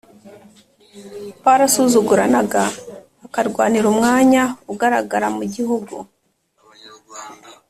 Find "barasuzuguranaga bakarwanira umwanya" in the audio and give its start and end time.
1.43-4.43